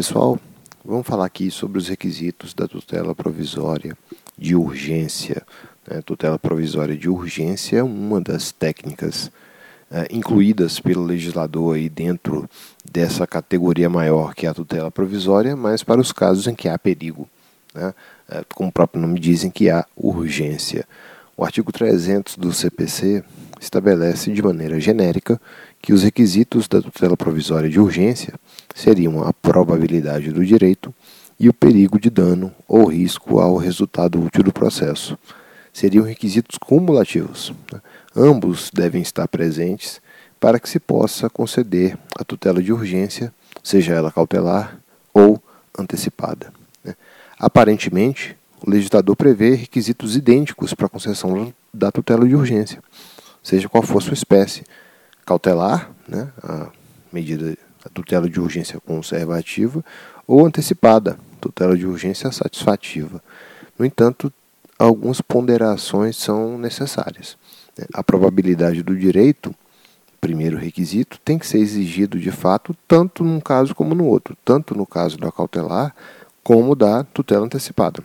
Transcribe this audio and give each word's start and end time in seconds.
Pessoal, 0.00 0.40
vamos 0.82 1.06
falar 1.06 1.26
aqui 1.26 1.50
sobre 1.50 1.76
os 1.76 1.86
requisitos 1.86 2.54
da 2.54 2.66
tutela 2.66 3.14
provisória 3.14 3.94
de 4.38 4.56
urgência. 4.56 5.42
Né? 5.86 6.00
Tutela 6.00 6.38
provisória 6.38 6.96
de 6.96 7.06
urgência 7.06 7.80
é 7.80 7.82
uma 7.82 8.18
das 8.18 8.50
técnicas 8.50 9.30
é, 9.90 10.08
incluídas 10.10 10.80
pelo 10.80 11.04
legislador 11.04 11.76
aí 11.76 11.90
dentro 11.90 12.48
dessa 12.90 13.26
categoria 13.26 13.90
maior 13.90 14.34
que 14.34 14.46
é 14.46 14.48
a 14.48 14.54
tutela 14.54 14.90
provisória, 14.90 15.54
mas 15.54 15.82
para 15.82 16.00
os 16.00 16.12
casos 16.12 16.46
em 16.46 16.54
que 16.54 16.66
há 16.66 16.78
perigo. 16.78 17.28
Né? 17.74 17.92
É, 18.30 18.42
como 18.54 18.70
o 18.70 18.72
próprio 18.72 19.02
nome 19.02 19.20
diz, 19.20 19.44
em 19.44 19.50
que 19.50 19.68
há 19.68 19.84
urgência. 19.94 20.88
O 21.36 21.44
artigo 21.44 21.70
300 21.70 22.38
do 22.38 22.54
CPC 22.54 23.22
estabelece 23.60 24.32
de 24.32 24.40
maneira 24.40 24.80
genérica 24.80 25.38
que 25.82 25.92
os 25.92 26.02
requisitos 26.02 26.68
da 26.68 26.82
tutela 26.82 27.16
provisória 27.16 27.68
de 27.68 27.80
urgência 27.80 28.34
seriam 28.74 29.22
a 29.22 29.32
probabilidade 29.32 30.32
do 30.32 30.44
direito 30.44 30.94
e 31.38 31.48
o 31.48 31.54
perigo 31.54 31.98
de 31.98 32.10
dano 32.10 32.52
ou 32.68 32.86
risco 32.86 33.40
ao 33.40 33.56
resultado 33.56 34.22
útil 34.22 34.42
do 34.42 34.52
processo. 34.52 35.18
Seriam 35.72 36.04
requisitos 36.04 36.58
cumulativos. 36.58 37.52
Né? 37.72 37.80
Ambos 38.14 38.70
devem 38.72 39.00
estar 39.00 39.26
presentes 39.26 40.00
para 40.38 40.60
que 40.60 40.68
se 40.68 40.78
possa 40.78 41.30
conceder 41.30 41.96
a 42.18 42.24
tutela 42.24 42.62
de 42.62 42.72
urgência, 42.72 43.32
seja 43.62 43.94
ela 43.94 44.10
cautelar 44.10 44.78
ou 45.14 45.42
antecipada. 45.78 46.52
Né? 46.84 46.94
Aparentemente, 47.38 48.36
o 48.64 48.70
legislador 48.70 49.16
prevê 49.16 49.54
requisitos 49.54 50.16
idênticos 50.16 50.74
para 50.74 50.86
a 50.86 50.90
concessão 50.90 51.52
da 51.72 51.90
tutela 51.90 52.28
de 52.28 52.34
urgência, 52.34 52.82
seja 53.42 53.68
qual 53.68 53.82
for 53.82 54.02
sua 54.02 54.12
espécie, 54.12 54.64
cautelar, 55.30 55.92
né, 56.08 56.28
a 56.42 56.70
medida 57.12 57.56
a 57.84 57.88
tutela 57.88 58.28
de 58.28 58.40
urgência 58.40 58.80
conservativa, 58.80 59.84
ou 60.26 60.44
antecipada, 60.44 61.16
tutela 61.40 61.76
de 61.76 61.86
urgência 61.86 62.32
satisfativa. 62.32 63.22
No 63.78 63.86
entanto, 63.86 64.32
algumas 64.76 65.20
ponderações 65.20 66.16
são 66.16 66.58
necessárias. 66.58 67.36
Né? 67.78 67.86
A 67.94 68.02
probabilidade 68.02 68.82
do 68.82 68.96
direito, 68.96 69.54
primeiro 70.20 70.58
requisito, 70.58 71.18
tem 71.24 71.38
que 71.38 71.46
ser 71.46 71.58
exigido 71.58 72.18
de 72.18 72.32
fato 72.32 72.76
tanto 72.88 73.22
num 73.22 73.40
caso 73.40 73.72
como 73.72 73.94
no 73.94 74.06
outro, 74.06 74.36
tanto 74.44 74.74
no 74.74 74.84
caso 74.84 75.16
da 75.16 75.30
cautelar 75.30 75.94
como 76.42 76.74
da 76.74 77.04
tutela 77.04 77.46
antecipada. 77.46 78.02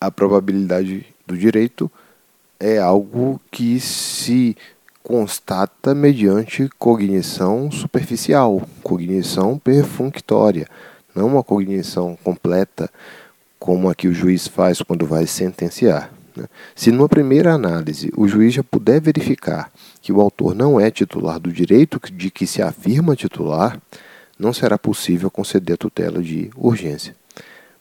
A 0.00 0.08
probabilidade 0.08 1.04
do 1.26 1.36
direito 1.36 1.90
é 2.60 2.78
algo 2.78 3.40
que 3.50 3.80
se 3.80 4.56
constata 5.06 5.94
mediante 5.94 6.68
cognição 6.80 7.70
superficial, 7.70 8.60
cognição 8.82 9.56
perfunctória, 9.56 10.66
não 11.14 11.28
uma 11.28 11.44
cognição 11.44 12.18
completa 12.24 12.90
como 13.56 13.88
a 13.88 13.94
que 13.94 14.08
o 14.08 14.12
juiz 14.12 14.48
faz 14.48 14.82
quando 14.82 15.06
vai 15.06 15.24
sentenciar. 15.24 16.12
Né? 16.36 16.46
Se 16.74 16.90
numa 16.90 17.08
primeira 17.08 17.52
análise 17.52 18.10
o 18.16 18.26
juiz 18.26 18.52
já 18.54 18.64
puder 18.64 19.00
verificar 19.00 19.70
que 20.02 20.12
o 20.12 20.20
autor 20.20 20.56
não 20.56 20.80
é 20.80 20.90
titular 20.90 21.38
do 21.38 21.52
direito 21.52 22.00
de 22.12 22.28
que 22.28 22.44
se 22.44 22.60
afirma 22.60 23.14
titular, 23.14 23.80
não 24.36 24.52
será 24.52 24.76
possível 24.76 25.30
conceder 25.30 25.78
tutela 25.78 26.20
de 26.20 26.50
urgência. 26.56 27.14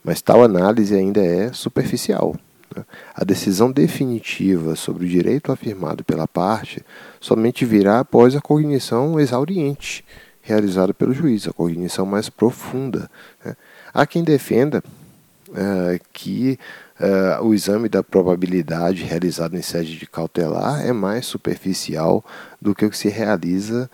Mas 0.04 0.22
tal 0.22 0.44
análise 0.44 0.94
ainda 0.94 1.26
é 1.26 1.52
superficial, 1.52 2.36
a 3.14 3.24
decisão 3.24 3.72
definitiva 3.72 4.76
sobre 4.76 5.06
o 5.06 5.10
direito 5.10 5.52
afirmado 5.52 6.04
pela 6.04 6.28
parte 6.28 6.84
somente 7.20 7.64
virá 7.66 8.00
após 8.00 8.36
a 8.36 8.42
cognição 8.42 9.20
exauriente 9.20 10.04
realizada 10.42 10.94
pelo 10.94 11.14
juiz, 11.14 11.48
a 11.48 11.54
cognição 11.54 12.06
mais 12.06 12.30
profunda. 12.30 13.10
Né? 13.44 13.56
Há 13.94 14.06
quem 14.06 14.24
defenda 14.24 14.84
uh, 15.50 16.00
que 16.14 16.60
uh, 17.00 17.44
o 17.44 17.54
exame 17.54 17.90
da 17.90 18.04
probabilidade 18.04 19.04
realizado 19.04 19.58
em 19.58 19.62
sede 19.62 19.98
de 19.98 20.06
cautelar 20.06 20.86
é 20.86 20.94
mais 20.94 21.26
superficial 21.26 22.24
do 22.62 22.76
que 22.76 22.86
o 22.86 22.90
que 22.90 22.98
se 22.98 23.10
realiza 23.10 23.90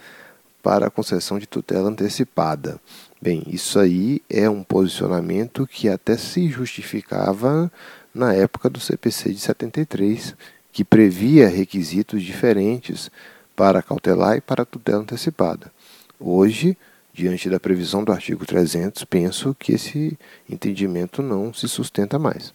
para 0.62 0.88
a 0.88 0.91
concessão 0.91 1.40
de 1.40 1.47
tutela 1.47 1.90
antecipada. 1.90 2.80
Bem, 3.22 3.44
isso 3.47 3.80
aí 3.80 4.22
é 4.30 4.50
um 4.50 4.64
posicionamento 4.64 5.66
que 5.68 5.88
até 5.88 6.18
se 6.18 6.50
justificava 6.50 7.72
na 8.14 8.34
época 8.34 8.70
do 8.70 8.80
CPC 8.80 9.34
de 9.34 9.40
73, 9.40 10.36
que 10.72 10.84
previa 10.84 11.48
requisitos 11.48 12.24
diferentes 12.24 13.12
para 13.56 13.82
cautelar 13.82 14.38
e 14.38 14.42
para 14.42 14.66
tutela 14.66 15.02
antecipada. 15.02 15.72
Hoje, 16.20 16.78
diante 17.14 17.50
da 17.50 17.60
previsão 17.60 18.04
do 18.04 18.12
artigo 18.12 18.46
300, 18.46 19.04
penso 19.06 19.56
que 19.58 19.74
esse 19.74 20.18
entendimento 20.50 21.22
não 21.22 21.54
se 21.54 21.68
sustenta 21.68 22.18
mais. 22.18 22.54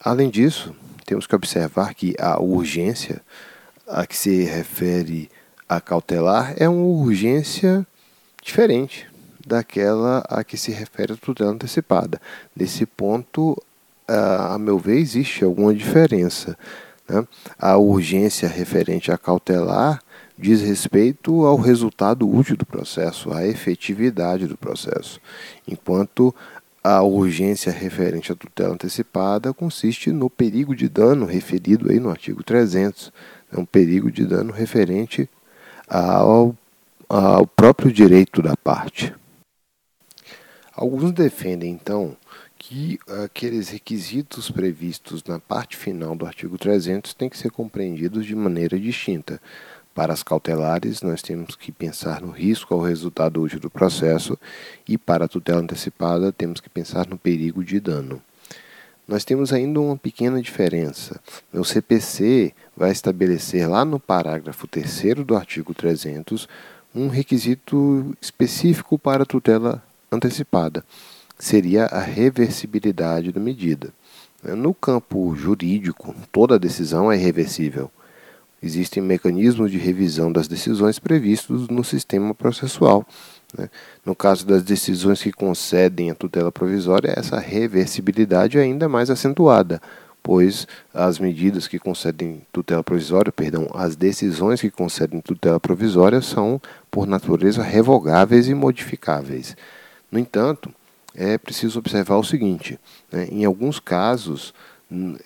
Além 0.00 0.30
disso, 0.30 0.74
temos 1.04 1.26
que 1.26 1.34
observar 1.34 1.94
que 1.94 2.14
a 2.18 2.40
urgência 2.40 3.22
a 3.86 4.06
que 4.06 4.16
se 4.16 4.44
refere 4.44 5.30
a 5.68 5.80
cautelar 5.80 6.54
é 6.58 6.68
uma 6.68 6.84
urgência 6.84 7.86
diferente 8.42 9.08
daquela 9.46 10.18
a 10.28 10.44
que 10.44 10.58
se 10.58 10.70
refere 10.70 11.14
a 11.14 11.16
tutela 11.16 11.50
antecipada. 11.50 12.20
Nesse 12.54 12.84
ponto, 12.84 13.56
a 14.08 14.58
meu 14.58 14.78
ver, 14.78 14.98
existe 14.98 15.44
alguma 15.44 15.74
diferença. 15.74 16.56
Né? 17.08 17.26
A 17.58 17.76
urgência 17.76 18.48
referente 18.48 19.12
a 19.12 19.18
cautelar 19.18 20.00
diz 20.36 20.60
respeito 20.62 21.44
ao 21.44 21.56
resultado 21.56 22.28
útil 22.28 22.56
do 22.56 22.64
processo, 22.64 23.32
à 23.32 23.46
efetividade 23.46 24.46
do 24.46 24.56
processo, 24.56 25.20
enquanto 25.66 26.34
a 26.82 27.02
urgência 27.02 27.72
referente 27.72 28.30
à 28.30 28.36
tutela 28.36 28.72
antecipada 28.72 29.52
consiste 29.52 30.12
no 30.12 30.30
perigo 30.30 30.76
de 30.76 30.88
dano 30.88 31.26
referido 31.26 31.90
aí 31.90 31.98
no 31.98 32.08
artigo 32.08 32.42
300, 32.42 33.12
é 33.52 33.58
um 33.58 33.64
perigo 33.64 34.12
de 34.12 34.24
dano 34.24 34.52
referente 34.52 35.28
ao, 35.88 36.54
ao 37.08 37.46
próprio 37.46 37.92
direito 37.92 38.40
da 38.40 38.56
parte. 38.56 39.12
Alguns 40.72 41.10
defendem, 41.10 41.72
então, 41.72 42.16
que 42.58 42.98
aqueles 43.24 43.68
requisitos 43.68 44.50
previstos 44.50 45.22
na 45.24 45.38
parte 45.38 45.76
final 45.76 46.16
do 46.16 46.26
artigo 46.26 46.58
300 46.58 47.14
têm 47.14 47.28
que 47.28 47.38
ser 47.38 47.50
compreendidos 47.50 48.26
de 48.26 48.34
maneira 48.34 48.78
distinta. 48.78 49.40
Para 49.94 50.12
as 50.12 50.22
cautelares, 50.22 51.00
nós 51.00 51.22
temos 51.22 51.54
que 51.54 51.70
pensar 51.70 52.20
no 52.20 52.30
risco 52.30 52.74
ao 52.74 52.80
resultado 52.80 53.40
útil 53.40 53.60
do 53.60 53.70
processo, 53.70 54.36
e 54.86 54.98
para 54.98 55.24
a 55.24 55.28
tutela 55.28 55.60
antecipada, 55.60 56.32
temos 56.32 56.60
que 56.60 56.68
pensar 56.68 57.06
no 57.06 57.16
perigo 57.16 57.64
de 57.64 57.78
dano. 57.78 58.20
Nós 59.06 59.24
temos 59.24 59.52
ainda 59.52 59.80
uma 59.80 59.96
pequena 59.96 60.42
diferença. 60.42 61.20
O 61.52 61.64
CPC 61.64 62.52
vai 62.76 62.90
estabelecer 62.90 63.68
lá 63.68 63.84
no 63.84 63.98
parágrafo 63.98 64.66
3 64.66 65.24
do 65.24 65.36
artigo 65.36 65.72
300 65.72 66.48
um 66.94 67.08
requisito 67.08 68.16
específico 68.20 68.98
para 68.98 69.22
a 69.22 69.26
tutela 69.26 69.82
antecipada 70.10 70.84
seria 71.38 71.84
a 71.86 72.00
reversibilidade 72.00 73.32
da 73.32 73.40
medida. 73.40 73.92
No 74.42 74.74
campo 74.74 75.34
jurídico, 75.34 76.14
toda 76.32 76.58
decisão 76.58 77.10
é 77.10 77.16
reversível. 77.16 77.90
Existem 78.62 79.02
mecanismos 79.02 79.70
de 79.70 79.78
revisão 79.78 80.32
das 80.32 80.48
decisões 80.48 80.98
previstos 80.98 81.68
no 81.68 81.84
sistema 81.84 82.34
processual. 82.34 83.06
Né? 83.56 83.70
No 84.04 84.16
caso 84.16 84.44
das 84.44 84.62
decisões 84.62 85.22
que 85.22 85.32
concedem 85.32 86.10
a 86.10 86.14
tutela 86.14 86.50
provisória, 86.50 87.14
essa 87.16 87.38
reversibilidade 87.38 88.58
é 88.58 88.62
ainda 88.62 88.88
mais 88.88 89.10
acentuada, 89.10 89.80
pois 90.22 90.66
as 90.92 91.20
medidas 91.20 91.68
que 91.68 91.78
concedem 91.78 92.42
tutela 92.52 92.82
provisória, 92.82 93.32
perdão, 93.32 93.68
as 93.74 93.94
decisões 93.94 94.60
que 94.60 94.70
concedem 94.70 95.20
tutela 95.20 95.60
provisória 95.60 96.20
são, 96.20 96.60
por 96.90 97.06
natureza, 97.06 97.62
revogáveis 97.62 98.48
e 98.48 98.54
modificáveis. 98.54 99.56
No 100.10 100.18
entanto, 100.18 100.70
é 101.14 101.38
preciso 101.38 101.78
observar 101.78 102.16
o 102.16 102.24
seguinte: 102.24 102.78
né, 103.10 103.28
em 103.30 103.44
alguns 103.44 103.78
casos 103.78 104.54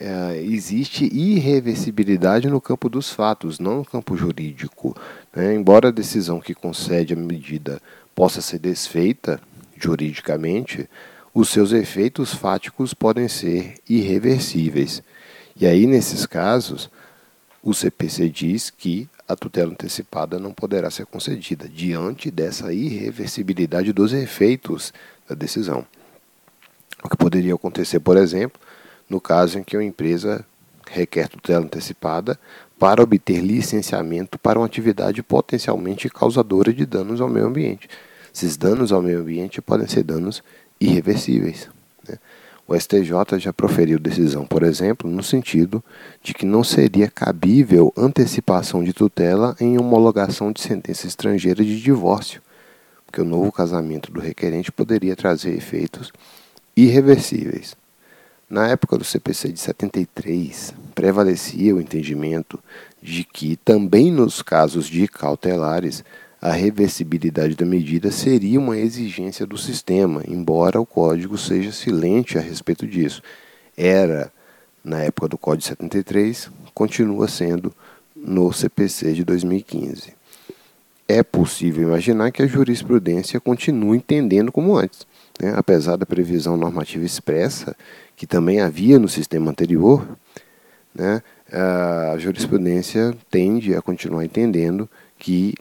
é, 0.00 0.42
existe 0.42 1.04
irreversibilidade 1.04 2.48
no 2.48 2.60
campo 2.60 2.88
dos 2.88 3.10
fatos, 3.10 3.58
não 3.58 3.78
no 3.78 3.84
campo 3.84 4.16
jurídico. 4.16 4.96
Né? 5.34 5.54
Embora 5.54 5.88
a 5.88 5.92
decisão 5.92 6.40
que 6.40 6.54
concede 6.54 7.14
a 7.14 7.16
medida 7.16 7.80
possa 8.14 8.40
ser 8.40 8.58
desfeita 8.58 9.40
juridicamente, 9.76 10.88
os 11.34 11.48
seus 11.48 11.72
efeitos 11.72 12.34
fáticos 12.34 12.92
podem 12.92 13.28
ser 13.28 13.74
irreversíveis. 13.88 15.02
E 15.56 15.66
aí, 15.66 15.86
nesses 15.86 16.26
casos, 16.26 16.90
o 17.62 17.72
CPC 17.72 18.28
diz 18.28 18.70
que 18.70 19.08
a 19.32 19.36
tutela 19.36 19.72
antecipada 19.72 20.38
não 20.38 20.52
poderá 20.52 20.90
ser 20.90 21.06
concedida 21.06 21.68
diante 21.68 22.30
dessa 22.30 22.72
irreversibilidade 22.72 23.92
dos 23.92 24.12
efeitos 24.12 24.92
da 25.28 25.34
decisão. 25.34 25.86
O 27.02 27.08
que 27.08 27.16
poderia 27.16 27.54
acontecer, 27.54 28.00
por 28.00 28.16
exemplo, 28.16 28.60
no 29.08 29.20
caso 29.20 29.58
em 29.58 29.64
que 29.64 29.76
uma 29.76 29.84
empresa 29.84 30.44
requer 30.88 31.28
tutela 31.28 31.64
antecipada 31.64 32.38
para 32.78 33.02
obter 33.02 33.40
licenciamento 33.40 34.38
para 34.38 34.58
uma 34.58 34.66
atividade 34.66 35.22
potencialmente 35.22 36.08
causadora 36.08 36.72
de 36.72 36.84
danos 36.84 37.20
ao 37.20 37.28
meio 37.28 37.46
ambiente. 37.46 37.88
Esses 38.34 38.56
danos 38.56 38.92
ao 38.92 39.02
meio 39.02 39.20
ambiente 39.20 39.60
podem 39.62 39.86
ser 39.86 40.02
danos 40.02 40.42
irreversíveis. 40.80 41.68
Né? 42.08 42.18
O 42.72 42.80
STJ 42.80 43.38
já 43.38 43.52
proferiu 43.52 43.98
decisão, 43.98 44.46
por 44.46 44.62
exemplo, 44.62 45.10
no 45.10 45.22
sentido 45.22 45.84
de 46.22 46.32
que 46.32 46.46
não 46.46 46.64
seria 46.64 47.06
cabível 47.06 47.92
antecipação 47.94 48.82
de 48.82 48.94
tutela 48.94 49.54
em 49.60 49.78
homologação 49.78 50.50
de 50.50 50.62
sentença 50.62 51.06
estrangeira 51.06 51.62
de 51.62 51.82
divórcio, 51.82 52.40
porque 53.04 53.20
o 53.20 53.26
novo 53.26 53.52
casamento 53.52 54.10
do 54.10 54.20
requerente 54.20 54.72
poderia 54.72 55.14
trazer 55.14 55.54
efeitos 55.54 56.10
irreversíveis. 56.74 57.76
Na 58.48 58.66
época 58.68 58.96
do 58.96 59.04
CPC 59.04 59.52
de 59.52 59.60
73, 59.60 60.72
prevalecia 60.94 61.74
o 61.74 61.80
entendimento 61.80 62.58
de 63.02 63.22
que, 63.22 63.56
também 63.56 64.10
nos 64.10 64.40
casos 64.40 64.86
de 64.86 65.06
cautelares, 65.06 66.02
a 66.42 66.50
reversibilidade 66.50 67.54
da 67.54 67.64
medida 67.64 68.10
seria 68.10 68.58
uma 68.58 68.76
exigência 68.76 69.46
do 69.46 69.56
sistema, 69.56 70.24
embora 70.26 70.80
o 70.80 70.84
código 70.84 71.38
seja 71.38 71.70
silente 71.70 72.36
a 72.36 72.40
respeito 72.40 72.84
disso. 72.84 73.22
Era 73.76 74.32
na 74.84 74.98
época 74.98 75.28
do 75.28 75.38
Código 75.38 75.68
73, 75.68 76.50
continua 76.74 77.28
sendo 77.28 77.72
no 78.16 78.52
CPC 78.52 79.12
de 79.12 79.24
2015. 79.24 80.14
É 81.06 81.22
possível 81.22 81.84
imaginar 81.84 82.32
que 82.32 82.42
a 82.42 82.46
jurisprudência 82.48 83.38
continue 83.38 83.98
entendendo 83.98 84.50
como 84.50 84.76
antes, 84.76 85.06
né? 85.40 85.52
apesar 85.56 85.94
da 85.94 86.04
previsão 86.04 86.56
normativa 86.56 87.04
expressa, 87.04 87.76
que 88.16 88.26
também 88.26 88.60
havia 88.60 88.98
no 88.98 89.08
sistema 89.08 89.48
anterior, 89.48 90.04
né? 90.92 91.22
a 91.52 92.18
jurisprudência 92.18 93.14
tende 93.30 93.76
a 93.76 93.82
continuar 93.82 94.24
entendendo 94.24 94.88
que 95.16 95.54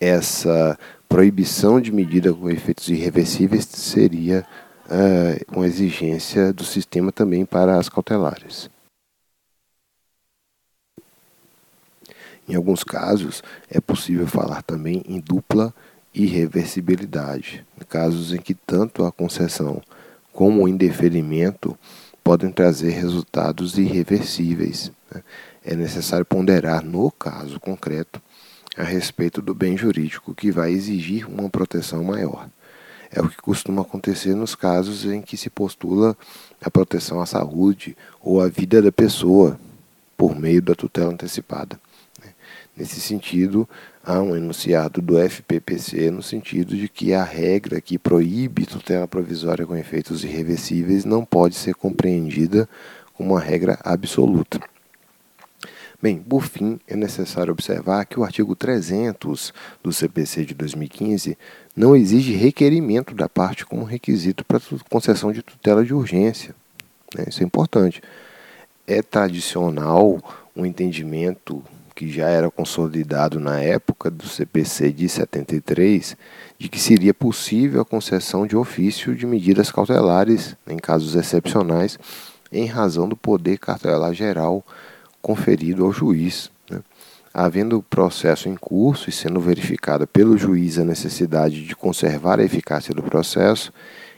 essa 0.00 0.78
proibição 1.08 1.80
de 1.80 1.90
medida 1.90 2.32
com 2.32 2.50
efeitos 2.50 2.88
irreversíveis 2.88 3.64
seria 3.64 4.46
uh, 4.86 5.56
uma 5.56 5.66
exigência 5.66 6.52
do 6.52 6.64
sistema 6.64 7.10
também 7.10 7.44
para 7.44 7.78
as 7.78 7.88
cautelares. 7.88 8.70
Em 12.48 12.54
alguns 12.54 12.82
casos, 12.82 13.42
é 13.68 13.80
possível 13.80 14.26
falar 14.26 14.62
também 14.62 15.02
em 15.06 15.20
dupla 15.20 15.74
irreversibilidade, 16.14 17.64
casos 17.88 18.32
em 18.32 18.38
que 18.38 18.54
tanto 18.54 19.04
a 19.04 19.12
concessão 19.12 19.82
como 20.32 20.64
o 20.64 20.68
indeferimento 20.68 21.78
podem 22.24 22.50
trazer 22.50 22.90
resultados 22.90 23.76
irreversíveis. 23.76 24.90
Né? 25.12 25.22
É 25.64 25.74
necessário 25.74 26.24
ponderar, 26.24 26.82
no 26.82 27.10
caso 27.10 27.60
concreto, 27.60 28.22
a 28.78 28.84
respeito 28.84 29.42
do 29.42 29.54
bem 29.54 29.76
jurídico 29.76 30.34
que 30.34 30.52
vai 30.52 30.70
exigir 30.70 31.28
uma 31.28 31.50
proteção 31.50 32.04
maior. 32.04 32.48
É 33.10 33.20
o 33.20 33.28
que 33.28 33.38
costuma 33.38 33.82
acontecer 33.82 34.34
nos 34.34 34.54
casos 34.54 35.04
em 35.04 35.20
que 35.20 35.36
se 35.36 35.50
postula 35.50 36.16
a 36.62 36.70
proteção 36.70 37.20
à 37.20 37.26
saúde 37.26 37.96
ou 38.20 38.40
à 38.40 38.48
vida 38.48 38.80
da 38.80 38.92
pessoa 38.92 39.58
por 40.16 40.38
meio 40.38 40.62
da 40.62 40.74
tutela 40.74 41.12
antecipada. 41.12 41.80
Nesse 42.76 43.00
sentido, 43.00 43.68
há 44.04 44.20
um 44.20 44.36
enunciado 44.36 45.02
do 45.02 45.18
FPPC 45.18 46.12
no 46.12 46.22
sentido 46.22 46.76
de 46.76 46.88
que 46.88 47.12
a 47.12 47.24
regra 47.24 47.80
que 47.80 47.98
proíbe 47.98 48.64
tutela 48.64 49.08
provisória 49.08 49.66
com 49.66 49.74
efeitos 49.74 50.22
irreversíveis 50.22 51.04
não 51.04 51.24
pode 51.24 51.56
ser 51.56 51.74
compreendida 51.74 52.68
como 53.14 53.32
uma 53.32 53.40
regra 53.40 53.76
absoluta. 53.82 54.60
Bem, 56.00 56.18
por 56.18 56.44
fim, 56.44 56.78
é 56.86 56.94
necessário 56.94 57.52
observar 57.52 58.04
que 58.04 58.20
o 58.20 58.22
artigo 58.22 58.54
300 58.54 59.52
do 59.82 59.92
CPC 59.92 60.44
de 60.44 60.54
2015 60.54 61.36
não 61.74 61.96
exige 61.96 62.34
requerimento 62.34 63.14
da 63.14 63.28
parte 63.28 63.66
como 63.66 63.82
requisito 63.82 64.44
para 64.44 64.60
concessão 64.88 65.32
de 65.32 65.42
tutela 65.42 65.84
de 65.84 65.92
urgência. 65.92 66.54
Né? 67.16 67.24
Isso 67.28 67.42
é 67.42 67.46
importante. 67.46 68.00
É 68.86 69.02
tradicional 69.02 70.22
um 70.54 70.64
entendimento 70.64 71.64
que 71.96 72.08
já 72.08 72.28
era 72.28 72.48
consolidado 72.48 73.40
na 73.40 73.60
época 73.60 74.08
do 74.08 74.28
CPC 74.28 74.92
de 74.92 75.08
73 75.08 76.16
de 76.56 76.68
que 76.68 76.78
seria 76.78 77.12
possível 77.12 77.80
a 77.80 77.84
concessão 77.84 78.46
de 78.46 78.56
ofício 78.56 79.16
de 79.16 79.26
medidas 79.26 79.72
cautelares 79.72 80.54
em 80.68 80.76
casos 80.76 81.16
excepcionais 81.16 81.98
em 82.52 82.66
razão 82.66 83.08
do 83.08 83.16
poder 83.16 83.58
cautelar 83.58 84.14
geral 84.14 84.64
conferido 85.20 85.84
ao 85.84 85.92
juiz. 85.92 86.50
Né? 86.70 86.80
Havendo 87.32 87.78
o 87.78 87.82
processo 87.82 88.48
em 88.48 88.56
curso 88.56 89.08
e 89.08 89.12
sendo 89.12 89.40
verificada 89.40 90.06
pelo 90.06 90.36
juiz 90.36 90.78
a 90.78 90.84
necessidade 90.84 91.64
de 91.64 91.76
conservar 91.76 92.40
a 92.40 92.44
eficácia 92.44 92.94
do 92.94 93.02
processo, 93.02 93.72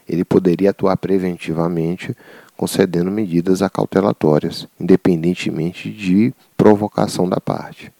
ele 0.08 0.24
poderia 0.24 0.70
atuar 0.70 0.96
preventivamente, 0.96 2.16
concedendo 2.56 3.10
medidas 3.10 3.62
acautelatórias, 3.62 4.66
independentemente 4.78 5.90
de 5.90 6.34
provocação 6.56 7.28
da 7.28 7.40
parte. 7.40 7.92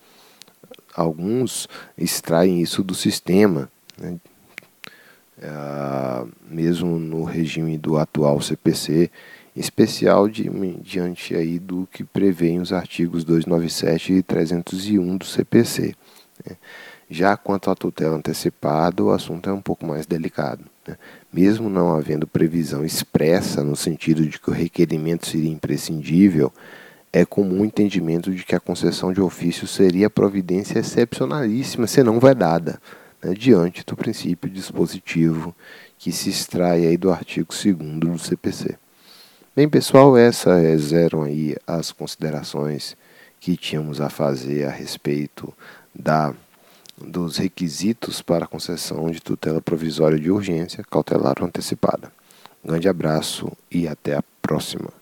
Alguns 0.95 1.69
extraem 1.97 2.61
isso 2.61 2.83
do 2.83 2.95
sistema, 2.95 3.71
né? 3.97 4.17
ah, 5.43 6.27
mesmo 6.49 6.99
no 6.99 7.25
regime 7.25 7.79
do 7.79 7.97
atual 7.97 8.41
CPC, 8.41 9.11
especial 9.55 10.29
de, 10.29 10.49
diante 10.83 11.35
aí 11.35 11.59
do 11.59 11.89
que 11.91 12.05
prevêem 12.05 12.61
os 12.61 12.73
artigos 12.73 13.25
297 13.25 14.13
e 14.15 14.23
301 14.23 15.17
do 15.17 15.25
CPC. 15.25 15.95
Né? 16.47 16.57
Já 17.09 17.37
quanto 17.37 17.71
à 17.71 17.75
tutela 17.75 18.17
antecipada, 18.17 19.03
o 19.03 19.11
assunto 19.11 19.51
é 19.51 19.53
um 19.53 19.61
pouco 19.61 19.85
mais 19.85 20.07
delicado. 20.07 20.65
Né? 20.87 20.97
Mesmo 21.33 21.69
não 21.69 21.93
havendo 21.93 22.27
previsão 22.27 22.85
expressa 22.85 23.65
no 23.65 23.75
sentido 23.75 24.25
de 24.25 24.39
que 24.39 24.51
o 24.51 24.55
requerimento 24.55 25.27
seria 25.27 25.51
imprescindível, 25.51 26.53
é 27.13 27.25
comum 27.25 27.63
o 27.63 27.65
entendimento 27.65 28.33
de 28.33 28.45
que 28.45 28.55
a 28.55 28.61
concessão 28.61 29.13
de 29.13 29.21
ofício 29.21 29.67
seria 29.67 30.09
providência 30.09 30.79
excepcionalíssima, 30.79 31.89
se 31.89 32.05
não 32.05 32.21
vedada, 32.21 32.81
né? 33.21 33.35
diante 33.35 33.85
do 33.85 33.97
princípio 33.97 34.49
dispositivo 34.49 35.53
que 35.99 36.13
se 36.13 36.31
extrai 36.31 36.87
aí 36.87 36.97
do 36.97 37.11
artigo 37.11 37.53
2 37.53 37.99
do 37.99 38.19
CPC. 38.19 38.79
Bem, 39.61 39.69
pessoal, 39.69 40.17
essas 40.17 40.91
eram 40.91 41.25
aí 41.25 41.55
as 41.67 41.93
considerações 41.93 42.97
que 43.39 43.59
tínhamos 43.59 44.01
a 44.01 44.09
fazer 44.09 44.65
a 44.65 44.71
respeito 44.71 45.53
da 45.95 46.33
dos 46.97 47.37
requisitos 47.37 48.23
para 48.23 48.47
concessão 48.47 49.11
de 49.11 49.21
tutela 49.21 49.61
provisória 49.61 50.19
de 50.19 50.31
urgência, 50.31 50.83
cautelar 50.91 51.45
antecipada. 51.45 52.11
Um 52.65 52.69
grande 52.69 52.89
abraço 52.89 53.53
e 53.71 53.87
até 53.87 54.17
a 54.17 54.25
próxima. 54.41 55.00